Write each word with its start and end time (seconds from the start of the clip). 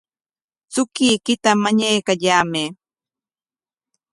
Chukuykita 0.73 1.49
mañaykallamay. 1.63 2.69